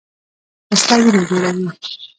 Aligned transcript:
پسته 0.67 0.93
وینه 1.01 1.21
جوړوي 1.29 1.67